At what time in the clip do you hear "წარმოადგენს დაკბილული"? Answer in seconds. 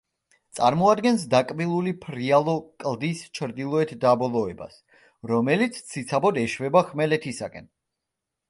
0.59-1.93